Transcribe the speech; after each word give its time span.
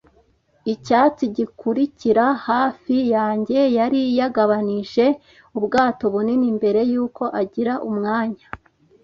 Icyatsi, 0.73 1.23
gikurikira 1.35 2.25
hafi 2.47 2.95
yanjye, 3.15 3.59
yari 3.77 4.01
yagabanije 4.19 5.05
ubwato 5.57 6.03
bunini 6.13 6.47
mbere 6.57 6.79
yuko 6.91 7.23
agira 7.41 7.73
umwanya 7.89 8.45